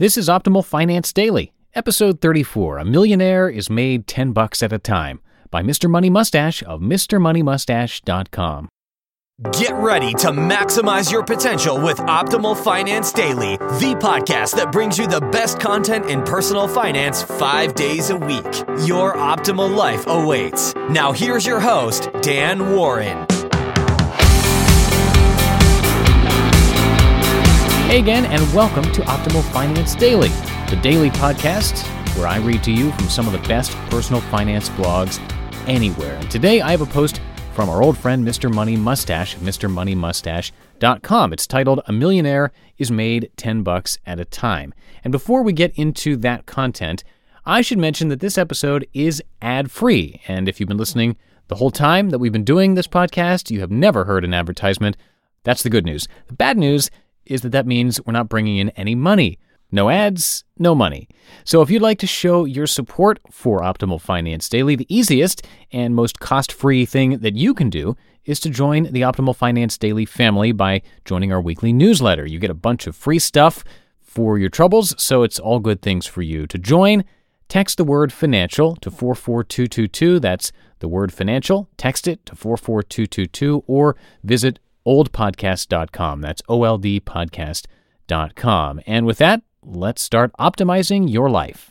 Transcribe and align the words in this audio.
This 0.00 0.16
is 0.16 0.28
Optimal 0.28 0.64
Finance 0.64 1.12
Daily, 1.12 1.52
episode 1.74 2.20
34. 2.20 2.78
A 2.78 2.84
millionaire 2.84 3.48
is 3.48 3.68
made 3.68 4.06
10 4.06 4.30
bucks 4.30 4.62
at 4.62 4.72
a 4.72 4.78
time 4.78 5.20
by 5.50 5.60
Mr. 5.60 5.90
Money 5.90 6.08
Mustache 6.08 6.62
of 6.62 6.80
MrMoneyMustache.com. 6.80 8.68
Get 9.54 9.72
ready 9.72 10.12
to 10.14 10.28
maximize 10.28 11.10
your 11.10 11.24
potential 11.24 11.80
with 11.80 11.98
Optimal 11.98 12.56
Finance 12.56 13.10
Daily, 13.10 13.56
the 13.56 13.96
podcast 14.00 14.54
that 14.54 14.70
brings 14.70 14.98
you 15.00 15.08
the 15.08 15.20
best 15.32 15.58
content 15.58 16.08
in 16.08 16.22
personal 16.22 16.68
finance 16.68 17.24
five 17.24 17.74
days 17.74 18.10
a 18.10 18.16
week. 18.16 18.44
Your 18.86 19.16
optimal 19.16 19.74
life 19.74 20.04
awaits. 20.06 20.76
Now, 20.90 21.10
here's 21.10 21.44
your 21.44 21.58
host, 21.58 22.08
Dan 22.22 22.76
Warren. 22.76 23.26
Hey 27.88 28.00
again, 28.00 28.26
and 28.26 28.42
welcome 28.52 28.84
to 28.92 29.00
Optimal 29.00 29.42
Finance 29.50 29.94
Daily, 29.94 30.28
the 30.68 30.78
daily 30.82 31.08
podcast 31.08 31.86
where 32.18 32.26
I 32.26 32.36
read 32.36 32.62
to 32.64 32.70
you 32.70 32.92
from 32.92 33.08
some 33.08 33.26
of 33.26 33.32
the 33.32 33.48
best 33.48 33.72
personal 33.88 34.20
finance 34.20 34.68
blogs 34.68 35.18
anywhere. 35.66 36.14
And 36.16 36.30
today 36.30 36.60
I 36.60 36.72
have 36.72 36.82
a 36.82 36.86
post 36.86 37.22
from 37.54 37.70
our 37.70 37.82
old 37.82 37.96
friend 37.96 38.28
Mr. 38.28 38.52
Money 38.52 38.76
Mustache 38.76 39.36
MrMoneyMustache.com. 39.36 41.32
It's 41.32 41.46
titled 41.46 41.80
A 41.86 41.92
Millionaire 41.94 42.52
is 42.76 42.90
Made 42.90 43.30
10 43.38 43.62
Bucks 43.62 43.98
at 44.04 44.20
a 44.20 44.26
Time. 44.26 44.74
And 45.02 45.10
before 45.10 45.42
we 45.42 45.54
get 45.54 45.72
into 45.74 46.18
that 46.18 46.44
content, 46.44 47.04
I 47.46 47.62
should 47.62 47.78
mention 47.78 48.08
that 48.08 48.20
this 48.20 48.36
episode 48.36 48.86
is 48.92 49.22
ad 49.40 49.70
free. 49.70 50.20
And 50.28 50.46
if 50.46 50.60
you've 50.60 50.68
been 50.68 50.76
listening 50.76 51.16
the 51.46 51.56
whole 51.56 51.70
time 51.70 52.10
that 52.10 52.18
we've 52.18 52.32
been 52.32 52.44
doing 52.44 52.74
this 52.74 52.86
podcast, 52.86 53.50
you 53.50 53.60
have 53.60 53.70
never 53.70 54.04
heard 54.04 54.26
an 54.26 54.34
advertisement. 54.34 54.98
That's 55.42 55.62
the 55.62 55.70
good 55.70 55.86
news. 55.86 56.06
The 56.26 56.34
bad 56.34 56.58
news 56.58 56.90
is 57.28 57.42
that 57.42 57.52
that 57.52 57.66
means 57.66 58.00
we're 58.04 58.12
not 58.12 58.28
bringing 58.28 58.58
in 58.58 58.70
any 58.70 58.94
money. 58.94 59.38
No 59.70 59.90
ads, 59.90 60.44
no 60.58 60.74
money. 60.74 61.08
So 61.44 61.60
if 61.60 61.70
you'd 61.70 61.82
like 61.82 61.98
to 61.98 62.06
show 62.06 62.46
your 62.46 62.66
support 62.66 63.20
for 63.30 63.60
Optimal 63.60 64.00
Finance 64.00 64.48
Daily, 64.48 64.76
the 64.76 64.94
easiest 64.94 65.46
and 65.70 65.94
most 65.94 66.20
cost 66.20 66.52
free 66.52 66.86
thing 66.86 67.18
that 67.18 67.34
you 67.34 67.52
can 67.52 67.68
do 67.68 67.94
is 68.24 68.40
to 68.40 68.50
join 68.50 68.84
the 68.84 69.02
Optimal 69.02 69.36
Finance 69.36 69.76
Daily 69.76 70.06
family 70.06 70.52
by 70.52 70.82
joining 71.04 71.32
our 71.32 71.40
weekly 71.40 71.72
newsletter. 71.72 72.26
You 72.26 72.38
get 72.38 72.50
a 72.50 72.54
bunch 72.54 72.86
of 72.86 72.96
free 72.96 73.18
stuff 73.18 73.62
for 74.00 74.38
your 74.38 74.48
troubles, 74.48 74.94
so 75.02 75.22
it's 75.22 75.38
all 75.38 75.60
good 75.60 75.82
things 75.82 76.06
for 76.06 76.22
you. 76.22 76.46
To 76.46 76.58
join, 76.58 77.04
text 77.48 77.76
the 77.76 77.84
word 77.84 78.10
financial 78.10 78.74
to 78.76 78.90
44222. 78.90 80.18
That's 80.18 80.50
the 80.78 80.88
word 80.88 81.12
financial. 81.12 81.68
Text 81.76 82.08
it 82.08 82.24
to 82.26 82.34
44222 82.34 83.64
or 83.66 83.96
visit 84.24 84.60
oldpodcast.com. 84.86 86.20
That's 86.20 86.42
oldpodcast.com. 86.42 88.80
And 88.86 89.06
with 89.06 89.18
that, 89.18 89.42
let's 89.62 90.02
start 90.02 90.32
optimizing 90.38 91.10
your 91.10 91.30
life. 91.30 91.70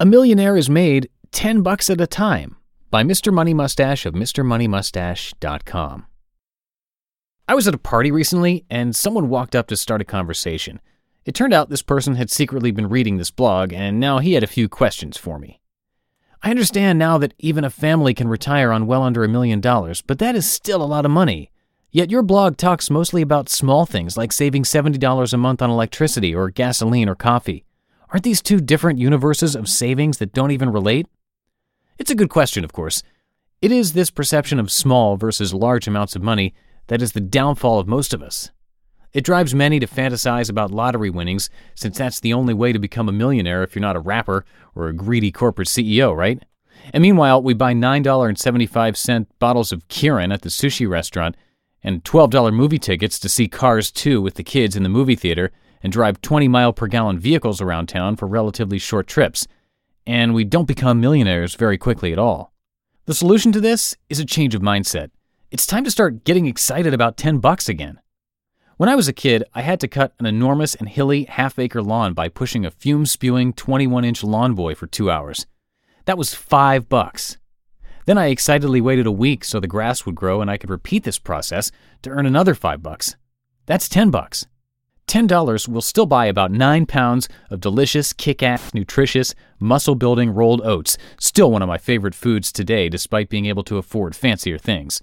A 0.00 0.04
millionaire 0.04 0.56
is 0.56 0.68
made 0.68 1.08
10 1.30 1.62
bucks 1.62 1.88
at 1.88 2.00
a 2.00 2.06
time 2.06 2.56
by 2.90 3.04
Mr. 3.04 3.32
Money 3.32 3.54
Mustache 3.54 4.04
of 4.04 4.14
MrMoneyMustache.com. 4.14 6.06
I 7.48 7.54
was 7.54 7.68
at 7.68 7.74
a 7.74 7.78
party 7.78 8.10
recently 8.10 8.64
and 8.68 8.96
someone 8.96 9.28
walked 9.28 9.54
up 9.54 9.68
to 9.68 9.76
start 9.76 10.00
a 10.00 10.04
conversation. 10.04 10.80
It 11.24 11.34
turned 11.34 11.54
out 11.54 11.70
this 11.70 11.82
person 11.82 12.16
had 12.16 12.30
secretly 12.30 12.72
been 12.72 12.88
reading 12.88 13.16
this 13.16 13.30
blog 13.30 13.72
and 13.72 14.00
now 14.00 14.18
he 14.18 14.34
had 14.34 14.42
a 14.42 14.48
few 14.48 14.68
questions 14.68 15.16
for 15.16 15.38
me. 15.38 15.61
I 16.44 16.50
understand 16.50 16.98
now 16.98 17.18
that 17.18 17.34
even 17.38 17.62
a 17.62 17.70
family 17.70 18.14
can 18.14 18.26
retire 18.26 18.72
on 18.72 18.88
well 18.88 19.04
under 19.04 19.22
a 19.22 19.28
million 19.28 19.60
dollars, 19.60 20.02
but 20.02 20.18
that 20.18 20.34
is 20.34 20.50
still 20.50 20.82
a 20.82 20.84
lot 20.84 21.04
of 21.04 21.12
money. 21.12 21.52
Yet 21.92 22.10
your 22.10 22.22
blog 22.22 22.56
talks 22.56 22.90
mostly 22.90 23.22
about 23.22 23.48
small 23.48 23.86
things 23.86 24.16
like 24.16 24.32
saving 24.32 24.64
$70 24.64 25.32
a 25.32 25.36
month 25.36 25.62
on 25.62 25.70
electricity 25.70 26.34
or 26.34 26.50
gasoline 26.50 27.08
or 27.08 27.14
coffee. 27.14 27.64
Aren't 28.10 28.24
these 28.24 28.42
two 28.42 28.60
different 28.60 28.98
universes 28.98 29.54
of 29.54 29.68
savings 29.68 30.18
that 30.18 30.32
don't 30.32 30.50
even 30.50 30.70
relate? 30.70 31.06
It's 31.96 32.10
a 32.10 32.16
good 32.16 32.28
question, 32.30 32.64
of 32.64 32.72
course. 32.72 33.04
It 33.60 33.70
is 33.70 33.92
this 33.92 34.10
perception 34.10 34.58
of 34.58 34.72
small 34.72 35.16
versus 35.16 35.54
large 35.54 35.86
amounts 35.86 36.16
of 36.16 36.22
money 36.22 36.54
that 36.88 37.02
is 37.02 37.12
the 37.12 37.20
downfall 37.20 37.78
of 37.78 37.86
most 37.86 38.12
of 38.12 38.20
us. 38.20 38.50
It 39.12 39.24
drives 39.24 39.54
many 39.54 39.78
to 39.78 39.86
fantasize 39.86 40.48
about 40.48 40.70
lottery 40.70 41.10
winnings, 41.10 41.50
since 41.74 41.98
that's 41.98 42.20
the 42.20 42.32
only 42.32 42.54
way 42.54 42.72
to 42.72 42.78
become 42.78 43.08
a 43.08 43.12
millionaire 43.12 43.62
if 43.62 43.74
you're 43.74 43.80
not 43.80 43.96
a 43.96 44.00
rapper 44.00 44.44
or 44.74 44.88
a 44.88 44.94
greedy 44.94 45.30
corporate 45.30 45.68
CEO, 45.68 46.16
right? 46.16 46.42
And 46.92 47.02
meanwhile, 47.02 47.42
we 47.42 47.54
buy 47.54 47.74
$9.75 47.74 49.26
bottles 49.38 49.70
of 49.70 49.86
Kirin 49.88 50.32
at 50.32 50.42
the 50.42 50.48
sushi 50.48 50.88
restaurant 50.88 51.36
and 51.82 52.02
$12 52.04 52.54
movie 52.54 52.78
tickets 52.78 53.18
to 53.18 53.28
see 53.28 53.48
Cars 53.48 53.90
2 53.90 54.22
with 54.22 54.34
the 54.34 54.42
kids 54.42 54.76
in 54.76 54.82
the 54.82 54.88
movie 54.88 55.16
theater 55.16 55.52
and 55.82 55.92
drive 55.92 56.20
20 56.22 56.48
mile 56.48 56.72
per 56.72 56.86
gallon 56.86 57.18
vehicles 57.18 57.60
around 57.60 57.88
town 57.88 58.16
for 58.16 58.26
relatively 58.26 58.78
short 58.78 59.06
trips. 59.06 59.46
And 60.06 60.32
we 60.34 60.44
don't 60.44 60.66
become 60.66 61.00
millionaires 61.00 61.54
very 61.54 61.78
quickly 61.78 62.12
at 62.12 62.18
all. 62.18 62.52
The 63.04 63.14
solution 63.14 63.52
to 63.52 63.60
this 63.60 63.96
is 64.08 64.20
a 64.20 64.24
change 64.24 64.54
of 64.54 64.62
mindset. 64.62 65.10
It's 65.50 65.66
time 65.66 65.84
to 65.84 65.90
start 65.90 66.24
getting 66.24 66.46
excited 66.46 66.94
about 66.94 67.16
10 67.16 67.38
bucks 67.38 67.68
again. 67.68 67.98
When 68.82 68.88
I 68.88 68.96
was 68.96 69.06
a 69.06 69.12
kid, 69.12 69.44
I 69.54 69.62
had 69.62 69.78
to 69.78 69.86
cut 69.86 70.12
an 70.18 70.26
enormous 70.26 70.74
and 70.74 70.88
hilly 70.88 71.22
half 71.22 71.56
acre 71.56 71.80
lawn 71.80 72.14
by 72.14 72.28
pushing 72.28 72.66
a 72.66 72.70
fume 72.72 73.06
spewing 73.06 73.52
21 73.52 74.04
inch 74.04 74.24
lawn 74.24 74.54
boy 74.54 74.74
for 74.74 74.88
two 74.88 75.08
hours. 75.08 75.46
That 76.06 76.18
was 76.18 76.34
five 76.34 76.88
bucks. 76.88 77.38
Then 78.06 78.18
I 78.18 78.26
excitedly 78.26 78.80
waited 78.80 79.06
a 79.06 79.12
week 79.12 79.44
so 79.44 79.60
the 79.60 79.68
grass 79.68 80.04
would 80.04 80.16
grow 80.16 80.40
and 80.40 80.50
I 80.50 80.56
could 80.56 80.68
repeat 80.68 81.04
this 81.04 81.20
process 81.20 81.70
to 82.02 82.10
earn 82.10 82.26
another 82.26 82.56
five 82.56 82.82
bucks. 82.82 83.14
That's 83.66 83.88
10 83.88 84.10
bucks. 84.10 84.46
$10 85.06 85.68
will 85.68 85.80
still 85.80 86.06
buy 86.06 86.26
about 86.26 86.50
9 86.50 86.84
pounds 86.86 87.28
of 87.50 87.60
delicious, 87.60 88.12
kick 88.12 88.42
ass, 88.42 88.74
nutritious, 88.74 89.36
muscle 89.60 89.94
building 89.94 90.30
rolled 90.30 90.60
oats, 90.62 90.98
still 91.20 91.52
one 91.52 91.62
of 91.62 91.68
my 91.68 91.78
favorite 91.78 92.16
foods 92.16 92.50
today 92.50 92.88
despite 92.88 93.28
being 93.28 93.46
able 93.46 93.62
to 93.62 93.78
afford 93.78 94.16
fancier 94.16 94.58
things 94.58 95.00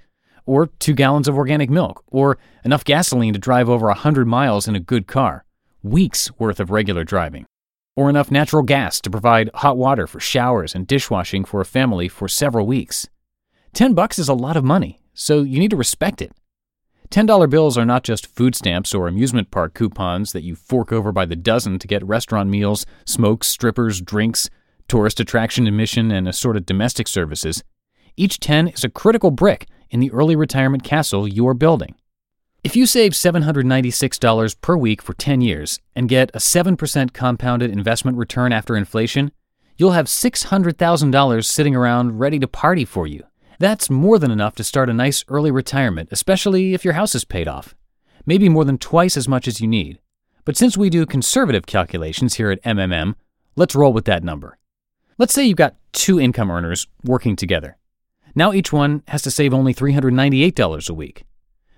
or 0.50 0.66
two 0.80 0.94
gallons 0.94 1.28
of 1.28 1.38
organic 1.38 1.70
milk, 1.70 2.04
or 2.08 2.40
enough 2.66 2.84
gasoline 2.84 3.34
to 3.34 3.40
drive 3.40 3.70
over 3.70 3.86
a 3.86 3.90
100 3.90 4.28
miles 4.28 4.68
in 4.68 4.76
a 4.76 4.80
good 4.80 5.06
car, 5.06 5.46
weeks 5.84 6.32
worth 6.40 6.60
of 6.60 6.72
regular 6.72 7.04
driving, 7.04 7.46
or 7.96 8.10
enough 8.10 8.32
natural 8.32 8.64
gas 8.64 9.00
to 9.00 9.12
provide 9.12 9.52
hot 9.54 9.78
water 9.78 10.08
for 10.08 10.20
showers 10.20 10.74
and 10.74 10.88
dishwashing 10.88 11.46
for 11.46 11.62
a 11.62 11.66
family 11.66 12.08
for 12.08 12.28
several 12.28 12.66
weeks. 12.66 13.08
10 13.74 13.94
bucks 13.94 14.18
is 14.18 14.28
a 14.28 14.34
lot 14.34 14.58
of 14.58 14.64
money, 14.64 15.00
so 15.14 15.44
you 15.44 15.60
need 15.60 15.70
to 15.70 15.78
respect 15.78 16.20
it. 16.20 16.32
$10 17.12 17.50
bills 17.50 17.78
are 17.78 17.86
not 17.86 18.04
just 18.04 18.26
food 18.26 18.56
stamps 18.56 18.96
or 18.96 19.08
amusement 19.08 19.52
park 19.52 19.76
coupons 19.76 20.32
that 20.32 20.44
you 20.44 20.56
fork 20.56 20.92
over 20.92 21.12
by 21.12 21.26
the 21.26 21.36
dozen 21.36 21.78
to 21.78 21.88
get 21.88 22.04
restaurant 22.06 22.50
meals, 22.50 22.88
smokes, 23.06 23.48
strippers, 23.48 24.02
drinks, 24.02 24.50
tourist 24.88 25.20
attraction 25.20 25.68
admission, 25.68 26.12
and 26.12 26.28
assorted 26.28 26.66
domestic 26.66 27.08
services. 27.08 27.64
Each 28.18 28.40
10 28.40 28.70
is 28.70 28.84
a 28.84 28.90
critical 28.90 29.32
brick 29.32 29.68
in 29.90 30.00
the 30.00 30.12
early 30.12 30.36
retirement 30.36 30.84
castle 30.84 31.28
you 31.28 31.48
are 31.48 31.54
building. 31.54 31.96
If 32.64 32.76
you 32.76 32.86
save 32.86 33.14
$796 33.14 34.60
per 34.60 34.76
week 34.76 35.02
for 35.02 35.14
10 35.14 35.40
years 35.40 35.80
and 35.96 36.10
get 36.10 36.30
a 36.34 36.40
7% 36.40 37.14
compounded 37.14 37.72
investment 37.72 38.18
return 38.18 38.52
after 38.52 38.76
inflation, 38.76 39.32
you'll 39.78 39.94
have 39.94 40.08
$600,000 40.08 41.46
sitting 41.46 41.76
around 41.76 42.20
ready 42.20 42.38
to 42.38 42.48
party 42.48 42.84
for 42.84 43.08
you. 43.08 43.24
That's 43.60 43.90
more 43.90 44.20
than 44.20 44.30
enough 44.30 44.56
to 44.56 44.64
start 44.64 44.90
a 44.90 44.94
nice 44.94 45.24
early 45.30 45.52
retirement, 45.52 46.10
especially 46.12 46.74
if 46.74 46.84
your 46.84 46.96
house 46.96 47.16
is 47.16 47.26
paid 47.26 47.48
off. 47.48 47.76
Maybe 48.26 48.50
more 48.50 48.66
than 48.66 48.78
twice 48.78 49.16
as 49.16 49.28
much 49.28 49.48
as 49.48 49.62
you 49.62 49.68
need. 49.68 50.00
But 50.44 50.58
since 50.58 50.78
we 50.78 50.90
do 50.90 51.06
conservative 51.06 51.66
calculations 51.66 52.36
here 52.36 52.52
at 52.52 52.64
MMM, 52.64 53.16
let's 53.56 53.76
roll 53.76 53.94
with 53.94 54.06
that 54.06 54.24
number. 54.24 54.58
Let's 55.18 55.34
say 55.34 55.46
you've 55.46 55.58
got 55.58 55.76
two 55.94 56.20
income 56.20 56.52
earners 56.52 56.88
working 57.04 57.36
together. 57.36 57.78
Now 58.36 58.54
each 58.54 58.72
one 58.72 59.04
has 59.08 59.22
to 59.24 59.32
save 59.32 59.54
only 59.54 59.74
$398 59.74 60.90
a 60.90 60.94
week. 60.94 61.24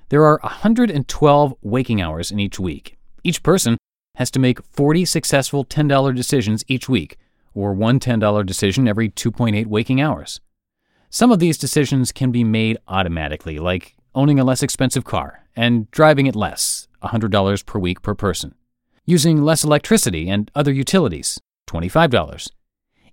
There 0.10 0.26
are 0.26 0.40
112 0.44 1.56
waking 1.62 2.02
hours 2.02 2.32
in 2.32 2.40
each 2.40 2.60
week. 2.60 2.98
Each 3.24 3.42
person 3.42 3.78
has 4.16 4.30
to 4.32 4.40
make 4.40 4.64
40 4.66 5.06
successful 5.06 5.64
$10 5.64 6.16
decisions 6.16 6.64
each 6.68 6.90
week, 6.90 7.18
or 7.54 7.74
one 7.74 8.00
$10 8.00 8.46
decision 8.46 8.88
every 8.88 9.10
2.8 9.10 9.66
waking 9.68 10.02
hours. 10.02 10.42
Some 11.10 11.32
of 11.32 11.40
these 11.40 11.58
decisions 11.58 12.12
can 12.12 12.32
be 12.32 12.44
made 12.44 12.78
automatically, 12.88 13.58
like 13.60 13.96
owning 14.14 14.40
a 14.40 14.44
less 14.44 14.64
expensive 14.64 15.06
car 15.06 15.46
and 15.56 15.90
driving 15.92 16.28
it 16.28 16.36
less, 16.36 16.88
$100 17.04 17.66
per 17.66 17.80
week 17.80 18.02
per 18.02 18.16
person, 18.16 18.54
using 19.06 19.42
less 19.42 19.64
electricity 19.64 20.30
and 20.30 20.52
other 20.56 20.72
utilities, 20.72 21.40
$25, 21.68 22.52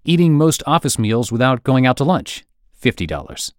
eating 0.05 0.35
most 0.35 0.63
office 0.67 0.99
meals 0.99 1.33
without 1.33 1.65
going 1.65 1.87
out 1.87 1.97
to 1.97 2.05
lunch, 2.05 2.45
$50 2.81 3.53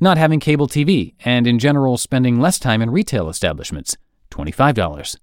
not 0.00 0.18
having 0.18 0.40
cable 0.40 0.68
TV, 0.68 1.14
and 1.24 1.46
in 1.46 1.58
general 1.58 1.96
spending 1.96 2.40
less 2.40 2.58
time 2.58 2.82
in 2.82 2.90
retail 2.90 3.28
establishments, 3.28 3.96
$25. 4.30 5.16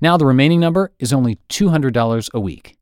Now 0.00 0.16
the 0.16 0.26
remaining 0.26 0.60
number 0.60 0.92
is 0.98 1.12
only 1.12 1.38
$200 1.48 2.30
a 2.32 2.40
week. 2.40 2.76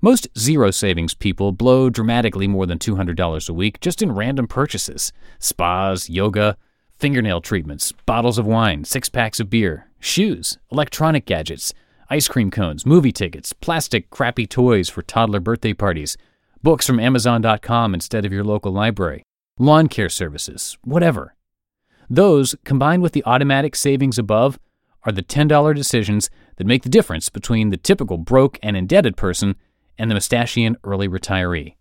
Most 0.00 0.28
zero 0.38 0.70
savings 0.70 1.14
people 1.14 1.50
blow 1.50 1.90
dramatically 1.90 2.46
more 2.46 2.66
than 2.66 2.78
$200 2.78 3.48
a 3.48 3.52
week 3.52 3.80
just 3.80 4.00
in 4.00 4.12
random 4.12 4.46
purchases 4.46 5.12
spas, 5.40 6.08
yoga, 6.08 6.56
fingernail 6.98 7.40
treatments, 7.40 7.92
bottles 8.06 8.38
of 8.38 8.46
wine, 8.46 8.84
six 8.84 9.08
packs 9.08 9.40
of 9.40 9.50
beer, 9.50 9.88
shoes, 9.98 10.58
electronic 10.70 11.26
gadgets, 11.26 11.74
ice 12.10 12.28
cream 12.28 12.50
cones, 12.50 12.86
movie 12.86 13.12
tickets, 13.12 13.52
plastic 13.52 14.10
crappy 14.10 14.46
toys 14.46 14.88
for 14.88 15.02
toddler 15.02 15.40
birthday 15.40 15.72
parties, 15.72 16.16
books 16.62 16.86
from 16.86 17.00
Amazon.com 17.00 17.94
instead 17.94 18.24
of 18.24 18.32
your 18.32 18.44
local 18.44 18.72
library, 18.72 19.22
lawn 19.58 19.88
care 19.88 20.08
services, 20.08 20.76
whatever. 20.82 21.34
Those, 22.10 22.56
combined 22.64 23.02
with 23.02 23.12
the 23.12 23.24
automatic 23.24 23.76
savings 23.76 24.18
above, 24.18 24.58
are 25.04 25.12
the 25.12 25.22
$10 25.22 25.74
decisions 25.74 26.30
that 26.56 26.66
make 26.66 26.82
the 26.82 26.88
difference 26.88 27.28
between 27.28 27.70
the 27.70 27.76
typical 27.76 28.18
broke 28.18 28.58
and 28.62 28.76
indebted 28.76 29.16
person 29.16 29.56
and 29.96 30.10
the 30.10 30.14
mustachian 30.14 30.76
early 30.84 31.08
retiree. 31.08 31.74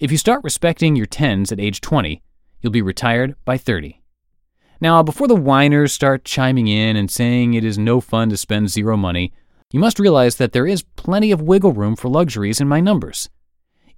If 0.00 0.10
you 0.10 0.18
start 0.18 0.44
respecting 0.44 0.96
your 0.96 1.06
tens 1.06 1.52
at 1.52 1.60
age 1.60 1.80
20, 1.80 2.22
you'll 2.60 2.72
be 2.72 2.82
retired 2.82 3.34
by 3.44 3.58
30. 3.58 4.02
Now, 4.80 5.02
before 5.02 5.26
the 5.26 5.34
whiners 5.34 5.92
start 5.92 6.24
chiming 6.24 6.68
in 6.68 6.96
and 6.96 7.10
saying 7.10 7.54
it 7.54 7.64
is 7.64 7.78
no 7.78 8.00
fun 8.00 8.30
to 8.30 8.36
spend 8.36 8.70
zero 8.70 8.96
money, 8.96 9.32
you 9.72 9.80
must 9.80 9.98
realize 9.98 10.36
that 10.36 10.52
there 10.52 10.66
is 10.66 10.84
plenty 10.96 11.32
of 11.32 11.42
wiggle 11.42 11.72
room 11.72 11.96
for 11.96 12.08
luxuries 12.08 12.60
in 12.60 12.68
my 12.68 12.80
numbers. 12.80 13.28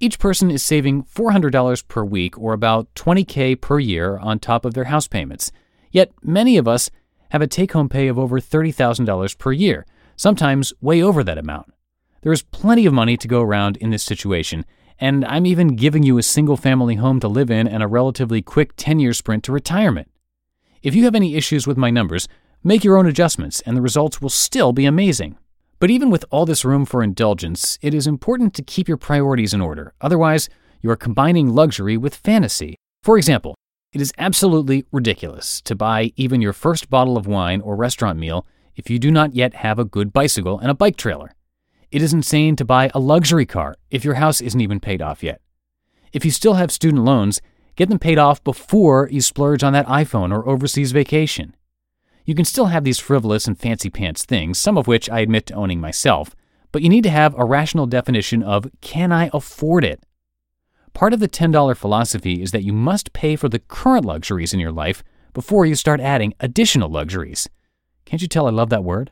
Each 0.03 0.19
person 0.19 0.51
is 0.51 0.63
saving 0.63 1.03
$400 1.03 1.87
per 1.87 2.03
week 2.03 2.39
or 2.39 2.55
about 2.55 2.93
20K 2.95 3.61
per 3.61 3.79
year 3.79 4.17
on 4.17 4.39
top 4.39 4.65
of 4.65 4.73
their 4.73 4.85
house 4.85 5.07
payments. 5.07 5.53
Yet 5.93 6.13
many 6.23 6.57
of 6.57 6.67
us 6.67 6.91
have 7.33 7.43
a 7.43 7.47
take 7.47 7.73
home 7.73 7.91
pay 7.91 8.09
of 8.09 8.19
over 8.19 8.41
$30,000 8.41 9.37
per 9.37 9.53
year, 9.53 9.85
sometimes 10.17 10.73
way 10.81 11.03
over 11.03 11.23
that 11.23 11.37
amount. 11.37 11.75
There 12.23 12.33
is 12.33 12.43
plenty 12.43 12.87
of 12.87 12.95
money 12.95 13.19
to 13.19 13.29
go 13.29 13.43
around 13.43 13.77
in 13.77 13.91
this 13.91 14.03
situation, 14.03 14.65
and 14.99 15.23
I'm 15.27 15.45
even 15.45 15.77
giving 15.77 16.03
you 16.03 16.17
a 16.17 16.23
single 16.23 16.57
family 16.57 16.95
home 16.95 17.21
to 17.21 17.29
live 17.29 17.51
in 17.51 17.69
and 17.69 17.83
a 17.83 17.87
relatively 17.87 18.41
quick 18.41 18.73
10 18.77 19.01
year 19.01 19.13
sprint 19.13 19.45
to 19.45 19.53
retirement. 19.53 20.11
If 20.83 20.95
you 20.95 21.05
have 21.05 21.15
any 21.15 21.37
issues 21.37 21.67
with 21.67 21.77
my 21.77 21.91
numbers, 21.91 22.27
make 22.65 22.85
your 22.85 22.97
own 22.97 23.07
adjustments, 23.07 23.61
and 23.67 23.77
the 23.77 23.83
results 23.83 24.23
will 24.23 24.31
still 24.31 24.73
be 24.73 24.87
amazing. 24.87 25.37
But 25.81 25.91
even 25.91 26.11
with 26.11 26.27
all 26.31 26.45
this 26.45 26.65
room 26.65 26.85
for 26.85 27.03
indulgence, 27.03 27.79
it 27.81 27.95
is 27.95 28.07
important 28.07 28.53
to 28.55 28.63
keep 28.63 28.87
your 28.87 28.99
priorities 28.99 29.55
in 29.55 29.63
order. 29.63 29.95
Otherwise, 30.03 30.51
you 30.83 30.91
are 30.91 30.97
combining 30.97 31.49
luxury 31.49 31.97
with 31.97 32.15
fantasy. 32.15 32.77
For 33.03 33.17
example, 33.17 33.55
it 33.95 34.03
is 34.03 34.13
absolutely 34.19 34.85
ridiculous 34.93 35.63
to 35.63 35.75
buy 35.75 36.13
even 36.17 36.43
your 36.43 36.53
first 36.53 36.91
bottle 36.91 37.17
of 37.17 37.27
wine 37.27 37.63
or 37.63 37.77
restaurant 37.77 38.19
meal 38.19 38.47
if 38.77 38.91
you 38.91 38.99
do 38.99 39.11
not 39.11 39.35
yet 39.35 39.55
have 39.55 39.79
a 39.79 39.85
good 39.87 40.13
bicycle 40.13 40.59
and 40.59 40.71
a 40.71 40.75
bike 40.75 40.97
trailer. 40.97 41.33
It 41.91 42.03
is 42.03 42.13
insane 42.13 42.57
to 42.57 42.65
buy 42.65 42.91
a 42.95 43.01
luxury 43.01 43.47
car 43.47 43.75
if 43.91 44.05
your 44.05 44.15
house 44.15 44.43
isn't 44.43 44.61
even 44.61 44.81
paid 44.81 45.01
off 45.01 45.23
yet. 45.23 45.41
If 46.13 46.27
you 46.27 46.31
still 46.31 46.55
have 46.55 46.71
student 46.71 47.05
loans, 47.05 47.41
get 47.75 47.89
them 47.89 47.99
paid 47.99 48.19
off 48.19 48.45
before 48.45 49.09
you 49.11 49.23
splurge 49.23 49.65
on 49.65 49.73
that 49.73 49.87
iPhone 49.87 50.31
or 50.31 50.47
overseas 50.47 50.93
vacation. 50.93 51.55
You 52.31 52.37
can 52.37 52.45
still 52.45 52.67
have 52.67 52.85
these 52.85 53.01
frivolous 53.01 53.49
and 53.49 53.59
fancy 53.59 53.91
pants 53.91 54.25
things, 54.25 54.57
some 54.57 54.79
of 54.79 54.87
which 54.87 55.11
I 55.11 55.19
admit 55.19 55.47
to 55.47 55.55
owning 55.55 55.81
myself, 55.81 56.37
but 56.71 56.81
you 56.81 56.89
need 56.89 57.03
to 57.03 57.11
have 57.11 57.35
a 57.37 57.45
rational 57.45 57.87
definition 57.87 58.41
of 58.41 58.71
can 58.81 59.11
I 59.11 59.31
afford 59.35 59.83
it? 59.83 60.05
Part 60.93 61.13
of 61.13 61.19
the 61.19 61.29
$10 61.29 61.77
philosophy 61.77 62.41
is 62.41 62.53
that 62.53 62.63
you 62.63 62.73
must 62.73 63.13
pay 63.13 63.35
for 63.35 63.49
the 63.49 63.59
current 63.59 64.05
luxuries 64.05 64.55
in 64.55 64.61
your 64.61 64.71
life 64.71 65.03
before 65.33 65.67
you 65.67 65.75
start 65.75 65.99
adding 65.99 66.33
additional 66.39 66.89
luxuries. 66.89 67.49
Can't 68.05 68.23
you 68.23 68.29
tell 68.29 68.47
I 68.47 68.51
love 68.51 68.71
that 68.71 68.85
word? 68.85 69.11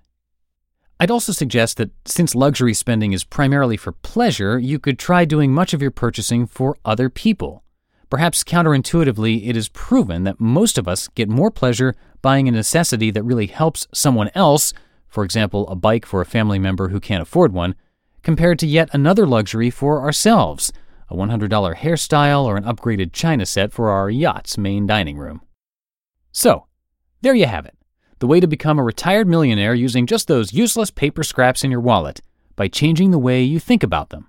I'd 1.01 1.11
also 1.11 1.33
suggest 1.33 1.77
that 1.79 1.91
since 2.05 2.37
luxury 2.37 2.73
spending 2.73 3.13
is 3.13 3.25
primarily 3.25 3.77
for 3.77 3.91
pleasure, 3.91 4.61
you 4.61 4.79
could 4.79 4.97
try 4.97 5.25
doing 5.25 5.53
much 5.53 5.75
of 5.75 5.83
your 5.83 5.91
purchasing 5.91 6.47
for 6.47 6.77
other 6.85 7.09
people. 7.09 7.65
Perhaps 8.11 8.45
counterintuitively, 8.45 9.49
it 9.49 9.57
is 9.57 9.69
proven 9.69 10.23
that 10.23 10.41
most 10.41 10.79
of 10.79 10.87
us 10.87 11.09
get 11.09 11.29
more 11.29 11.51
pleasure 11.51 11.95
buying 12.23 12.49
a 12.49 12.53
necessity 12.53 13.11
that 13.11 13.23
really 13.23 13.47
helps 13.47 13.87
someone 13.93 14.31
else, 14.35 14.73
for 15.09 15.25
example, 15.25 15.69
a 15.69 15.77
bike 15.77 16.07
for 16.07 16.21
a 16.21 16.27
family 16.27 16.59
member 16.59 16.89
who 16.89 17.01
can't 17.01 17.23
afford 17.23 17.53
one, 17.53 17.75
compared 18.23 18.59
to 18.59 18.67
yet 18.67 18.89
another 18.93 19.27
luxury 19.27 19.71
for 19.71 20.01
ourselves, 20.03 20.73
a 21.09 21.15
$100 21.15 21.77
hairstyle 21.77 22.45
or 22.45 22.57
an 22.57 22.65
upgraded 22.65 23.13
china 23.13 23.47
set 23.47 23.73
for 23.73 23.89
our 23.89 24.11
yacht's 24.11 24.59
main 24.59 24.87
dining 24.87 25.17
room. 25.17 25.41
So, 26.33 26.67
there 27.23 27.35
you 27.35 27.47
have 27.47 27.67
it. 27.67 27.77
The 28.19 28.27
way 28.27 28.41
to 28.41 28.47
become 28.47 28.79
a 28.79 28.85
retired 28.85 29.29
millionaire 29.29 29.75
using 29.75 30.07
just 30.07 30.29
those 30.29 30.53
useless 30.53 30.91
paper 30.91 31.23
scraps 31.23 31.65
in 31.65 31.71
your 31.71 31.81
wallet 31.81 32.21
by 32.57 32.69
changing 32.69 33.13
the 33.13 33.19
way 33.19 33.43
you 33.43 33.61
think 33.61 33.83
about 33.83 34.11
them. 34.11 34.29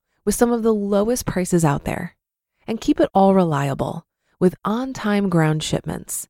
with 0.25 0.35
some 0.35 0.51
of 0.51 0.63
the 0.63 0.73
lowest 0.73 1.25
prices 1.25 1.63
out 1.65 1.85
there. 1.85 2.15
And 2.67 2.81
keep 2.81 2.99
it 2.99 3.09
all 3.13 3.33
reliable 3.33 4.05
with 4.39 4.55
on 4.63 4.93
time 4.93 5.29
ground 5.29 5.63
shipments. 5.63 6.27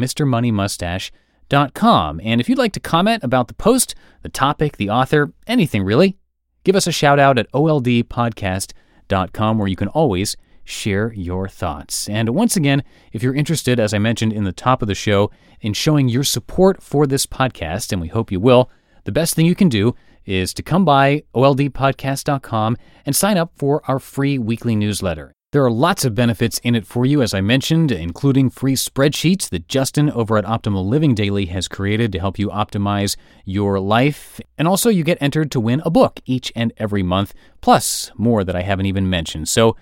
MrMoneyMustache.com. 1.53 2.21
And 2.25 2.41
if 2.41 2.49
you'd 2.49 2.59
like 2.59 2.73
to 2.73 2.81
comment 2.81 3.23
about 3.23 3.49
the 3.49 3.55
post, 3.55 3.95
the 4.23 4.29
topic, 4.29 4.77
the 4.77 4.91
author, 4.91 5.33
anything 5.47 5.85
really, 5.85 6.17
give 6.65 6.77
us 6.77 6.87
a 6.87 6.93
shout 6.93 7.19
out 7.19 7.39
at 7.39 7.51
oldpodcast.com 7.53 9.59
where 9.59 9.69
you 9.69 9.77
can 9.77 9.89
always 9.89 10.37
share 10.65 11.13
your 11.13 11.49
thoughts. 11.49 12.09
And 12.09 12.31
once 12.31 12.57
again, 12.57 12.85
if 13.13 13.23
you're 13.23 13.35
interested, 13.35 13.81
as 13.81 13.93
I 13.93 13.99
mentioned 13.99 14.33
in 14.33 14.45
the 14.45 14.53
top 14.53 14.81
of 14.81 14.89
the 14.89 14.95
show, 14.95 15.31
in 15.61 15.73
showing 15.73 16.09
your 16.09 16.25
support 16.25 16.83
for 16.83 17.07
this 17.07 17.27
podcast, 17.27 17.93
and 17.93 18.01
we 18.01 18.09
hope 18.09 18.31
you 18.31 18.41
will, 18.41 18.71
the 19.05 19.13
best 19.13 19.35
thing 19.35 19.47
you 19.47 19.57
can 19.57 19.69
do 19.69 19.95
is 20.25 20.55
to 20.55 20.63
come 20.63 20.85
by 20.85 21.25
oldpodcast.com 21.35 22.77
and 23.05 23.17
sign 23.17 23.37
up 23.37 23.53
for 23.57 23.83
our 23.89 23.99
free 23.99 24.39
weekly 24.39 24.77
newsletter. 24.77 25.33
There 25.53 25.67
are 25.67 25.71
lots 25.71 26.07
of 26.07 26.15
benefits 26.15 26.59
in 26.61 26.75
it 26.75 26.87
for 26.87 27.05
you, 27.05 27.21
as 27.21 27.35
I 27.35 27.43
mentioned, 27.43 27.93
including 27.93 28.49
free 28.49 28.75
spreadsheets 28.75 29.51
that 29.51 29.69
Justin 29.69 30.11
over 30.11 30.39
at 30.39 30.47
Optimal 30.47 30.87
Living 30.87 31.15
Daily 31.15 31.45
has 31.45 31.69
created 31.69 32.11
to 32.13 32.19
help 32.19 32.39
you 32.39 32.49
optimize 32.49 33.17
your 33.45 33.79
life. 33.79 34.41
And 34.57 34.67
also, 34.67 34.89
you 34.89 35.05
get 35.05 35.19
entered 35.21 35.51
to 35.51 35.61
win 35.61 35.83
a 35.85 35.91
book 35.91 36.21
each 36.25 36.55
and 36.57 36.73
every 36.79 37.03
month, 37.03 37.35
plus 37.61 38.11
more 38.17 38.45
that 38.45 38.57
I 38.57 38.63
haven't 38.63 38.87
even 38.87 39.11
mentioned. 39.11 39.47
So, 39.51 39.77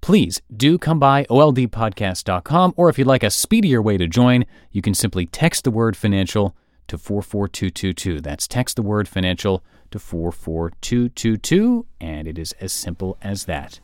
please 0.00 0.42
do 0.56 0.78
come 0.78 1.00
by 1.00 1.24
oldpodcast.com, 1.24 2.74
or 2.76 2.88
if 2.88 2.96
you'd 2.96 3.08
like 3.08 3.24
a 3.24 3.32
speedier 3.32 3.82
way 3.82 3.98
to 3.98 4.06
join, 4.06 4.44
you 4.70 4.80
can 4.80 4.94
simply 4.94 5.26
text 5.26 5.64
the 5.64 5.72
word 5.72 5.96
financial 5.96 6.54
to 6.86 6.96
44222. 6.96 8.20
That's 8.20 8.46
text 8.46 8.76
the 8.76 8.82
word 8.82 9.08
financial 9.08 9.64
to 9.90 9.98
44222, 9.98 11.86
and 12.00 12.28
it 12.28 12.38
is 12.38 12.52
as 12.60 12.72
simple 12.72 13.18
as 13.20 13.46
that. 13.46 13.80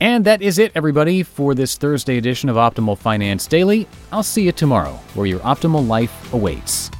And 0.00 0.24
that 0.24 0.42
is 0.42 0.58
it, 0.58 0.72
everybody, 0.74 1.22
for 1.22 1.54
this 1.54 1.76
Thursday 1.76 2.18
edition 2.18 2.48
of 2.48 2.56
Optimal 2.56 2.98
Finance 2.98 3.46
Daily. 3.46 3.86
I'll 4.12 4.22
see 4.22 4.42
you 4.42 4.52
tomorrow, 4.52 5.00
where 5.14 5.26
your 5.26 5.40
optimal 5.40 5.86
life 5.86 6.32
awaits. 6.32 6.90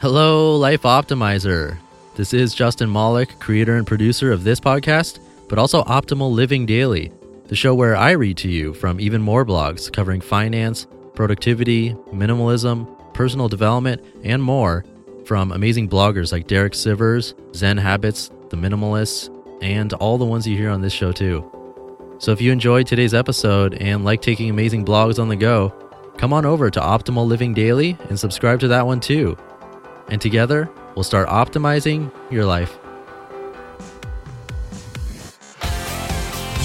Hello, 0.00 0.56
Life 0.56 0.82
Optimizer. 0.82 1.78
This 2.14 2.34
is 2.34 2.54
Justin 2.54 2.92
Malik, 2.92 3.38
creator 3.38 3.76
and 3.76 3.86
producer 3.86 4.32
of 4.32 4.44
this 4.44 4.60
podcast 4.60 5.18
but 5.48 5.58
also 5.58 5.82
Optimal 5.84 6.32
Living 6.32 6.66
Daily, 6.66 7.12
the 7.46 7.56
show 7.56 7.74
where 7.74 7.96
I 7.96 8.12
read 8.12 8.36
to 8.38 8.48
you 8.48 8.74
from 8.74 9.00
even 9.00 9.22
more 9.22 9.44
blogs 9.44 9.92
covering 9.92 10.20
finance, 10.20 10.86
productivity, 11.14 11.94
minimalism, 12.12 12.88
personal 13.14 13.48
development, 13.48 14.04
and 14.24 14.42
more 14.42 14.84
from 15.24 15.52
amazing 15.52 15.88
bloggers 15.88 16.32
like 16.32 16.46
Derek 16.46 16.74
Sivers, 16.74 17.34
Zen 17.54 17.78
Habits, 17.78 18.30
The 18.50 18.56
Minimalists, 18.56 19.32
and 19.60 19.92
all 19.94 20.18
the 20.18 20.24
ones 20.24 20.46
you 20.46 20.56
hear 20.56 20.70
on 20.70 20.80
this 20.80 20.92
show 20.92 21.12
too. 21.12 21.50
So 22.18 22.32
if 22.32 22.40
you 22.40 22.50
enjoyed 22.50 22.86
today's 22.86 23.14
episode 23.14 23.74
and 23.74 24.04
like 24.04 24.22
taking 24.22 24.48
amazing 24.48 24.84
blogs 24.84 25.18
on 25.18 25.28
the 25.28 25.36
go, 25.36 25.70
come 26.16 26.32
on 26.32 26.46
over 26.46 26.70
to 26.70 26.80
Optimal 26.80 27.26
Living 27.26 27.52
Daily 27.52 27.96
and 28.08 28.18
subscribe 28.18 28.60
to 28.60 28.68
that 28.68 28.86
one 28.86 29.00
too. 29.00 29.36
And 30.08 30.20
together, 30.20 30.70
we'll 30.94 31.04
start 31.04 31.28
optimizing 31.28 32.10
your 32.30 32.44
life. 32.44 32.78